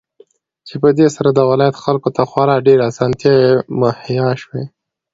[0.67, 4.63] چې په دې سره د ولايت خلكو ته خورا ډېرې اسانتياوې مهيا شوې.